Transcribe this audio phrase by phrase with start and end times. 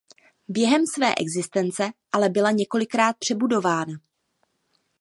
[0.47, 3.93] Během své existence ale byla několikrát přebudována.